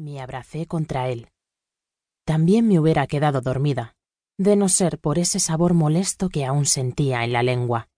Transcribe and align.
Me 0.00 0.18
abracé 0.18 0.64
contra 0.64 1.10
él. 1.10 1.28
También 2.24 2.66
me 2.66 2.80
hubiera 2.80 3.06
quedado 3.06 3.42
dormida, 3.42 3.96
de 4.38 4.56
no 4.56 4.70
ser 4.70 4.98
por 4.98 5.18
ese 5.18 5.40
sabor 5.40 5.74
molesto 5.74 6.30
que 6.30 6.46
aún 6.46 6.64
sentía 6.64 7.22
en 7.22 7.34
la 7.34 7.42
lengua. 7.42 7.90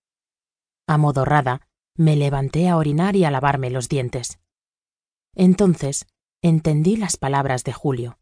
Amodorrada, 0.89 1.69
me 1.97 2.17
levanté 2.17 2.69
a 2.69 2.77
orinar 2.77 3.15
y 3.15 3.25
a 3.25 3.31
lavarme 3.31 3.71
los 3.71 3.89
dientes. 3.89 4.41
Entonces 5.37 6.07
entendí 6.43 6.97
las 6.97 7.17
palabras 7.17 7.63
de 7.63 7.73
Julio. 7.73 8.19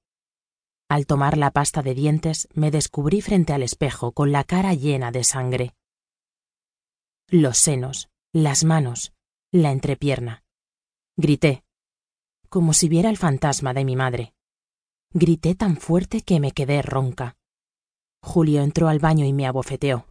Al 0.90 1.06
tomar 1.06 1.38
la 1.38 1.50
pasta 1.50 1.80
de 1.80 1.94
dientes 1.94 2.48
me 2.52 2.70
descubrí 2.70 3.22
frente 3.22 3.54
al 3.54 3.62
espejo 3.62 4.12
con 4.12 4.30
la 4.30 4.44
cara 4.44 4.74
llena 4.74 5.10
de 5.10 5.24
sangre. 5.24 5.74
Los 7.28 7.56
senos, 7.56 8.10
las 8.34 8.62
manos, 8.62 9.14
la 9.50 9.72
entrepierna. 9.72 10.44
Grité, 11.16 11.64
como 12.50 12.72
si 12.72 12.88
viera 12.88 13.08
el 13.08 13.16
fantasma 13.16 13.72
de 13.72 13.84
mi 13.84 13.94
madre. 13.94 14.34
Grité 15.14 15.54
tan 15.54 15.76
fuerte 15.76 16.22
que 16.22 16.40
me 16.40 16.50
quedé 16.50 16.82
ronca. 16.82 17.36
Julio 18.22 18.62
entró 18.62 18.88
al 18.88 18.98
baño 18.98 19.24
y 19.24 19.32
me 19.32 19.46
abofeteó. 19.46 20.06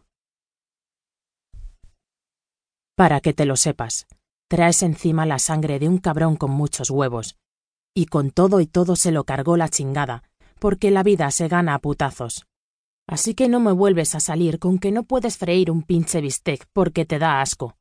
Para 2.96 3.20
que 3.20 3.34
te 3.34 3.44
lo 3.44 3.56
sepas, 3.56 4.06
traes 4.48 4.82
encima 4.82 5.26
la 5.26 5.38
sangre 5.38 5.78
de 5.78 5.88
un 5.88 5.98
cabrón 5.98 6.36
con 6.36 6.50
muchos 6.50 6.90
huevos. 6.90 7.36
Y 7.94 8.06
con 8.06 8.30
todo 8.30 8.60
y 8.60 8.66
todo 8.66 8.96
se 8.96 9.12
lo 9.12 9.24
cargó 9.24 9.58
la 9.58 9.68
chingada, 9.68 10.22
porque 10.58 10.90
la 10.90 11.02
vida 11.02 11.30
se 11.30 11.48
gana 11.48 11.74
a 11.74 11.78
putazos. 11.78 12.46
Así 13.06 13.34
que 13.34 13.48
no 13.48 13.60
me 13.60 13.72
vuelves 13.72 14.14
a 14.14 14.20
salir 14.20 14.58
con 14.58 14.78
que 14.78 14.92
no 14.92 15.02
puedes 15.02 15.36
freír 15.36 15.70
un 15.70 15.82
pinche 15.82 16.22
bistec 16.22 16.66
porque 16.72 17.04
te 17.04 17.18
da 17.18 17.42
asco. 17.42 17.76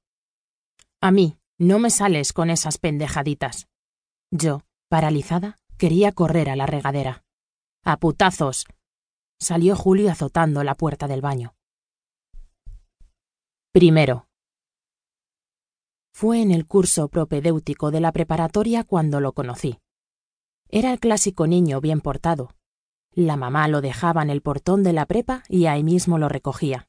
A 0.99 1.11
mí, 1.11 1.37
no 1.57 1.79
me 1.79 1.91
sales 1.91 2.33
con 2.33 2.49
esas 2.49 2.77
pendejaditas. 2.77 3.68
Yo, 4.31 4.61
paralizada, 4.89 5.57
quería 5.77 6.11
correr 6.11 6.49
a 6.49 6.55
la 6.55 6.67
regadera. 6.67 7.23
¡A 7.83 7.97
putazos! 7.97 8.65
Salió 9.39 9.75
Julio 9.75 10.11
azotando 10.11 10.63
la 10.63 10.75
puerta 10.75 11.07
del 11.07 11.21
baño. 11.21 11.55
Primero. 13.71 14.27
Fue 16.13 16.41
en 16.41 16.51
el 16.51 16.67
curso 16.67 17.07
propedéutico 17.07 17.91
de 17.91 18.01
la 18.01 18.11
preparatoria 18.11 18.83
cuando 18.83 19.19
lo 19.21 19.33
conocí. 19.33 19.79
Era 20.67 20.91
el 20.91 20.99
clásico 20.99 21.47
niño 21.47 21.81
bien 21.81 22.01
portado. 22.01 22.51
La 23.13 23.37
mamá 23.37 23.67
lo 23.67 23.81
dejaba 23.81 24.21
en 24.21 24.29
el 24.29 24.41
portón 24.41 24.83
de 24.83 24.93
la 24.93 25.05
prepa 25.05 25.43
y 25.47 25.65
ahí 25.65 25.83
mismo 25.83 26.19
lo 26.19 26.29
recogía. 26.29 26.87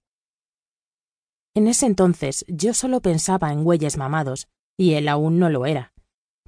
En 1.54 1.68
ese 1.68 1.86
entonces 1.86 2.44
yo 2.48 2.74
solo 2.74 3.00
pensaba 3.00 3.52
en 3.52 3.64
güeyes 3.64 3.96
mamados, 3.96 4.48
y 4.76 4.94
él 4.94 5.08
aún 5.08 5.38
no 5.38 5.48
lo 5.48 5.66
era. 5.66 5.92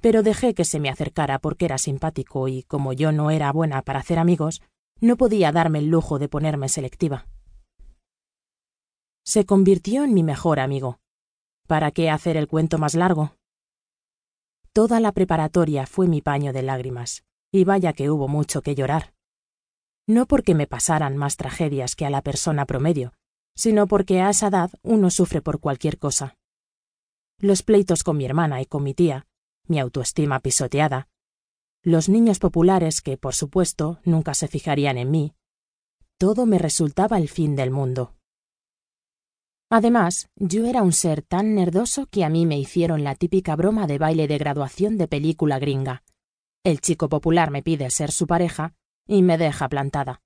Pero 0.03 0.21
dejé 0.21 0.53
que 0.53 0.65
se 0.65 0.81
me 0.81 0.89
acercara 0.89 1.39
porque 1.39 1.63
era 1.63 1.77
simpático 1.77 2.49
y 2.49 2.63
como 2.63 2.91
yo 2.91 3.13
no 3.13 3.31
era 3.31 3.49
buena 3.53 3.83
para 3.83 3.99
hacer 3.99 4.19
amigos, 4.19 4.61
no 4.99 5.15
podía 5.15 5.53
darme 5.53 5.79
el 5.79 5.87
lujo 5.87 6.19
de 6.19 6.27
ponerme 6.27 6.67
selectiva. 6.67 7.25
Se 9.25 9.45
convirtió 9.45 10.03
en 10.03 10.13
mi 10.13 10.21
mejor 10.21 10.59
amigo. 10.59 10.99
¿Para 11.67 11.91
qué 11.91 12.09
hacer 12.09 12.35
el 12.35 12.49
cuento 12.49 12.77
más 12.77 12.95
largo? 12.95 13.37
Toda 14.73 14.99
la 14.99 15.13
preparatoria 15.13 15.87
fue 15.87 16.09
mi 16.09 16.21
paño 16.21 16.51
de 16.51 16.63
lágrimas, 16.63 17.23
y 17.49 17.63
vaya 17.63 17.93
que 17.93 18.09
hubo 18.09 18.27
mucho 18.27 18.61
que 18.61 18.75
llorar. 18.75 19.13
No 20.05 20.25
porque 20.25 20.53
me 20.53 20.67
pasaran 20.67 21.15
más 21.15 21.37
tragedias 21.37 21.95
que 21.95 22.05
a 22.05 22.09
la 22.09 22.21
persona 22.21 22.65
promedio, 22.65 23.13
sino 23.55 23.87
porque 23.87 24.19
a 24.19 24.31
esa 24.31 24.47
edad 24.47 24.71
uno 24.81 25.09
sufre 25.09 25.41
por 25.41 25.61
cualquier 25.61 25.97
cosa 25.97 26.35
los 27.43 27.61
pleitos 27.61 28.03
con 28.03 28.15
mi 28.15 28.25
hermana 28.25 28.61
y 28.61 28.65
con 28.65 28.83
mi 28.83 28.93
tía, 28.93 29.27
mi 29.67 29.79
autoestima 29.79 30.39
pisoteada, 30.39 31.07
los 31.81 32.07
niños 32.07 32.39
populares 32.39 33.01
que, 33.01 33.17
por 33.17 33.35
supuesto, 33.35 33.99
nunca 34.05 34.33
se 34.33 34.47
fijarían 34.47 34.97
en 34.97 35.11
mí, 35.11 35.35
todo 36.17 36.45
me 36.45 36.57
resultaba 36.57 37.17
el 37.17 37.27
fin 37.27 37.55
del 37.55 37.71
mundo. 37.71 38.15
Además, 39.69 40.29
yo 40.35 40.65
era 40.65 40.83
un 40.83 40.93
ser 40.93 41.23
tan 41.23 41.55
nerdoso 41.55 42.05
que 42.05 42.23
a 42.23 42.29
mí 42.29 42.45
me 42.45 42.57
hicieron 42.57 43.03
la 43.03 43.15
típica 43.15 43.55
broma 43.55 43.87
de 43.87 43.97
baile 43.97 44.27
de 44.27 44.37
graduación 44.37 44.97
de 44.97 45.07
película 45.07 45.59
gringa. 45.59 46.03
El 46.63 46.79
chico 46.79 47.09
popular 47.09 47.51
me 47.51 47.63
pide 47.63 47.89
ser 47.89 48.11
su 48.11 48.27
pareja 48.27 48.73
y 49.07 49.23
me 49.23 49.37
deja 49.37 49.67
plantada. 49.67 50.21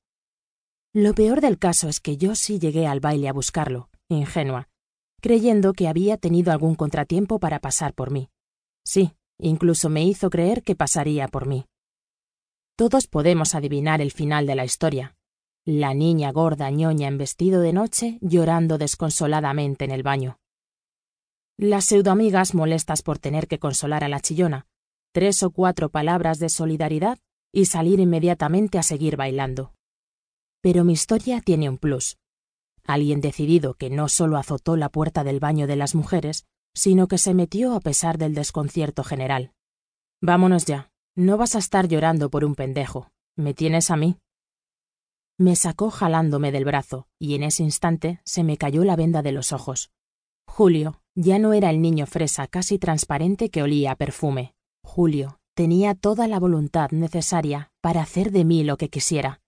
Lo 0.94 1.16
peor 1.16 1.42
del 1.42 1.58
caso 1.58 1.90
es 1.90 2.00
que 2.00 2.18
yo 2.18 2.36
sí 2.36 2.60
llegué 2.60 2.86
al 2.86 3.00
baile 3.00 3.30
a 3.30 3.34
buscarlo, 3.34 3.90
ingenua, 4.10 4.70
creyendo 5.22 5.74
que 5.74 5.88
había 5.88 6.18
tenido 6.18 6.52
algún 6.52 6.76
contratiempo 6.76 7.40
para 7.40 7.60
pasar 7.60 7.94
por 7.94 8.12
mí. 8.12 8.30
Sí, 8.86 9.14
incluso 9.40 9.90
me 9.90 10.04
hizo 10.04 10.30
creer 10.30 10.64
que 10.64 10.76
pasaría 10.76 11.28
por 11.28 11.46
mí. 11.46 11.66
Todos 12.76 13.08
podemos 13.08 13.56
adivinar 13.56 14.02
el 14.02 14.12
final 14.12 14.46
de 14.46 14.56
la 14.56 14.66
historia. 14.66 15.16
La 15.66 15.94
niña 15.94 16.32
gorda 16.32 16.70
ñoña 16.70 17.08
en 17.08 17.18
vestido 17.18 17.62
de 17.62 17.74
noche 17.74 18.18
llorando 18.22 18.78
desconsoladamente 18.78 19.86
en 19.86 19.92
el 19.92 20.04
baño. 20.04 20.38
Las 21.58 21.86
pseudoamigas 21.86 22.54
molestas 22.54 23.02
por 23.02 23.20
tener 23.20 23.48
que 23.48 23.60
consolar 23.60 24.04
a 24.04 24.10
la 24.10 24.20
chillona, 24.20 24.68
tres 25.12 25.42
o 25.44 25.50
cuatro 25.50 25.90
palabras 25.90 26.40
de 26.40 26.50
solidaridad 26.50 27.18
y 27.52 27.66
salir 27.66 28.00
inmediatamente 28.00 28.78
a 28.78 28.84
seguir 28.84 29.18
bailando. 29.18 29.74
Pero 30.62 30.84
mi 30.84 30.94
historia 30.94 31.42
tiene 31.42 31.70
un 31.70 31.78
plus 31.78 32.18
alguien 32.88 33.20
decidido 33.22 33.76
que 33.76 33.90
no 33.90 34.08
solo 34.08 34.38
azotó 34.38 34.78
la 34.78 34.90
puerta 34.90 35.24
del 35.24 35.40
baño 35.40 35.68
de 35.68 35.76
las 35.76 35.94
mujeres, 35.94 36.46
sino 36.78 37.08
que 37.08 37.18
se 37.18 37.34
metió 37.34 37.74
a 37.74 37.80
pesar 37.80 38.20
del 38.20 38.36
desconcierto 38.36 39.04
general. 39.04 39.52
Vámonos 40.22 40.66
ya, 40.66 40.92
no 41.16 41.36
vas 41.36 41.56
a 41.56 41.60
estar 41.60 41.88
llorando 41.88 42.30
por 42.30 42.46
un 42.46 42.54
pendejo, 42.54 43.10
me 43.36 43.56
tienes 43.56 43.90
a 43.90 43.98
mí. 43.98 44.20
Me 45.40 45.56
sacó 45.56 45.90
jalándome 45.90 46.52
del 46.52 46.66
brazo, 46.66 47.08
y 47.18 47.34
en 47.34 47.42
ese 47.42 47.64
instante 47.64 48.22
se 48.26 48.44
me 48.44 48.58
cayó 48.58 48.84
la 48.84 48.96
venda 48.96 49.24
de 49.24 49.32
los 49.32 49.54
ojos. 49.54 49.90
Julio 50.48 51.02
ya 51.16 51.40
no 51.40 51.54
era 51.54 51.72
el 51.72 51.82
niño 51.82 52.06
fresa 52.06 52.46
casi 52.46 52.78
transparente 52.78 53.50
que 53.50 53.64
olía 53.64 53.94
a 53.94 53.96
perfume. 53.96 54.54
Julio 54.84 55.40
tenía 55.56 55.96
toda 55.96 56.28
la 56.28 56.40
voluntad 56.40 56.92
necesaria 56.92 57.72
para 57.82 58.02
hacer 58.02 58.32
de 58.32 58.46
mí 58.46 58.64
lo 58.64 58.78
que 58.78 58.90
quisiera. 58.90 59.42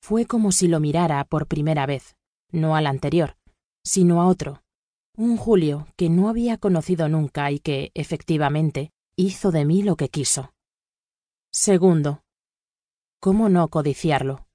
Fue 0.00 0.26
como 0.26 0.50
si 0.50 0.66
lo 0.66 0.80
mirara 0.80 1.24
por 1.24 1.46
primera 1.46 1.86
vez, 1.86 2.16
no 2.50 2.74
al 2.74 2.88
anterior, 2.88 3.36
sino 3.84 4.20
a 4.20 4.26
otro, 4.26 4.61
un 5.16 5.36
Julio 5.36 5.86
que 5.96 6.08
no 6.08 6.28
había 6.28 6.58
conocido 6.58 7.08
nunca 7.08 7.50
y 7.50 7.58
que, 7.58 7.90
efectivamente, 7.94 8.92
hizo 9.16 9.50
de 9.50 9.64
mí 9.64 9.82
lo 9.82 9.96
que 9.96 10.08
quiso. 10.08 10.52
Segundo. 11.50 12.22
¿Cómo 13.20 13.48
no 13.48 13.68
codiciarlo? 13.68 14.46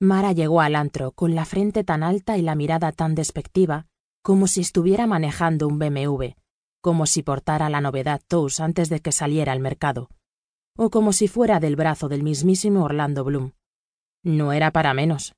Mara 0.00 0.32
llegó 0.32 0.60
al 0.60 0.74
antro 0.76 1.12
con 1.12 1.34
la 1.34 1.44
frente 1.44 1.84
tan 1.84 2.02
alta 2.02 2.36
y 2.36 2.42
la 2.42 2.54
mirada 2.54 2.90
tan 2.92 3.14
despectiva 3.14 3.86
como 4.22 4.46
si 4.46 4.60
estuviera 4.60 5.06
manejando 5.06 5.66
un 5.66 5.78
BMW, 5.78 6.34
como 6.80 7.06
si 7.06 7.22
portara 7.22 7.70
la 7.70 7.80
novedad 7.80 8.20
Tous 8.26 8.60
antes 8.60 8.88
de 8.88 9.00
que 9.00 9.12
saliera 9.12 9.52
al 9.52 9.60
mercado, 9.60 10.10
o 10.76 10.90
como 10.90 11.12
si 11.12 11.28
fuera 11.28 11.60
del 11.60 11.76
brazo 11.76 12.08
del 12.08 12.22
mismísimo 12.22 12.84
Orlando 12.84 13.24
Bloom. 13.24 13.52
No 14.22 14.52
era 14.52 14.70
para 14.72 14.92
menos. 14.94 15.34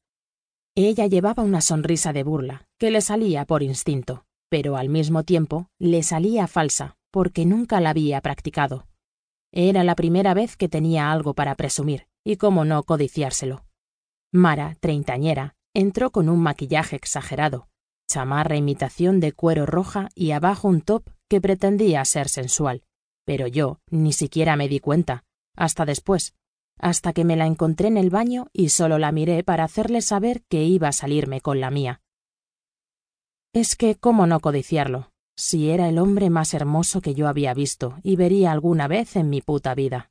Ella 0.74 1.06
llevaba 1.06 1.42
una 1.42 1.60
sonrisa 1.60 2.12
de 2.12 2.22
burla, 2.22 2.66
que 2.82 2.90
le 2.90 3.00
salía 3.00 3.44
por 3.44 3.62
instinto, 3.62 4.24
pero 4.50 4.76
al 4.76 4.88
mismo 4.88 5.22
tiempo 5.22 5.68
le 5.78 6.02
salía 6.02 6.48
falsa, 6.48 6.96
porque 7.12 7.46
nunca 7.46 7.80
la 7.80 7.90
había 7.90 8.20
practicado. 8.20 8.88
Era 9.52 9.84
la 9.84 9.94
primera 9.94 10.34
vez 10.34 10.56
que 10.56 10.68
tenía 10.68 11.12
algo 11.12 11.32
para 11.32 11.54
presumir, 11.54 12.08
y 12.24 12.38
cómo 12.38 12.64
no 12.64 12.82
codiciárselo. 12.82 13.64
Mara, 14.32 14.76
treintañera, 14.80 15.54
entró 15.72 16.10
con 16.10 16.28
un 16.28 16.40
maquillaje 16.40 16.96
exagerado, 16.96 17.68
chamarra 18.08 18.56
imitación 18.56 19.20
de 19.20 19.30
cuero 19.30 19.64
roja 19.64 20.08
y 20.16 20.32
abajo 20.32 20.66
un 20.66 20.80
top 20.80 21.08
que 21.28 21.40
pretendía 21.40 22.04
ser 22.04 22.28
sensual. 22.28 22.82
Pero 23.24 23.46
yo 23.46 23.78
ni 23.92 24.12
siquiera 24.12 24.56
me 24.56 24.66
di 24.66 24.80
cuenta, 24.80 25.22
hasta 25.54 25.84
después, 25.84 26.34
hasta 26.80 27.12
que 27.12 27.24
me 27.24 27.36
la 27.36 27.46
encontré 27.46 27.86
en 27.86 27.96
el 27.96 28.10
baño 28.10 28.48
y 28.52 28.70
solo 28.70 28.98
la 28.98 29.12
miré 29.12 29.44
para 29.44 29.62
hacerle 29.62 30.02
saber 30.02 30.42
que 30.48 30.64
iba 30.64 30.88
a 30.88 30.92
salirme 30.92 31.40
con 31.40 31.60
la 31.60 31.70
mía. 31.70 32.01
Es 33.52 33.76
que, 33.76 33.96
¿cómo 33.96 34.26
no 34.26 34.40
codiciarlo? 34.40 35.10
Si 35.36 35.70
era 35.70 35.88
el 35.88 35.98
hombre 35.98 36.30
más 36.30 36.54
hermoso 36.54 37.00
que 37.00 37.14
yo 37.14 37.28
había 37.28 37.52
visto 37.54 37.96
y 38.02 38.16
vería 38.16 38.52
alguna 38.52 38.88
vez 38.88 39.16
en 39.16 39.28
mi 39.30 39.40
puta 39.42 39.74
vida. 39.74 40.10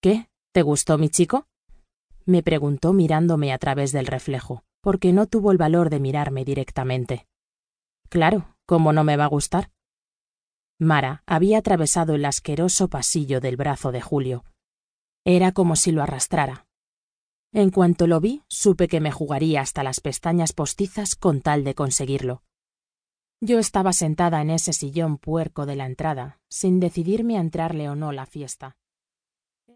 ¿Qué? 0.00 0.28
¿Te 0.52 0.62
gustó 0.62 0.98
mi 0.98 1.08
chico? 1.08 1.46
me 2.24 2.42
preguntó 2.42 2.92
mirándome 2.92 3.52
a 3.52 3.58
través 3.58 3.90
del 3.90 4.06
reflejo, 4.06 4.62
porque 4.82 5.14
no 5.14 5.26
tuvo 5.26 5.50
el 5.50 5.56
valor 5.56 5.88
de 5.88 5.98
mirarme 5.98 6.44
directamente. 6.44 7.26
Claro, 8.10 8.54
¿cómo 8.66 8.92
no 8.92 9.02
me 9.02 9.16
va 9.16 9.24
a 9.24 9.28
gustar? 9.28 9.70
Mara 10.78 11.22
había 11.26 11.58
atravesado 11.58 12.14
el 12.14 12.26
asqueroso 12.26 12.88
pasillo 12.88 13.40
del 13.40 13.56
brazo 13.56 13.92
de 13.92 14.02
Julio, 14.02 14.44
era 15.24 15.52
como 15.52 15.76
si 15.76 15.92
lo 15.92 16.02
arrastrara. 16.02 16.67
En 17.52 17.70
cuanto 17.70 18.06
lo 18.06 18.20
vi, 18.20 18.42
supe 18.48 18.88
que 18.88 19.00
me 19.00 19.10
jugaría 19.10 19.62
hasta 19.62 19.82
las 19.82 20.00
pestañas 20.00 20.52
postizas 20.52 21.14
con 21.14 21.40
tal 21.40 21.64
de 21.64 21.74
conseguirlo. 21.74 22.42
Yo 23.40 23.58
estaba 23.58 23.92
sentada 23.92 24.42
en 24.42 24.50
ese 24.50 24.72
sillón 24.72 25.16
puerco 25.16 25.64
de 25.64 25.76
la 25.76 25.86
entrada, 25.86 26.40
sin 26.50 26.78
decidirme 26.78 27.38
a 27.38 27.40
entrarle 27.40 27.88
o 27.88 27.94
no 27.94 28.12
la 28.12 28.26
fiesta. 28.26 28.76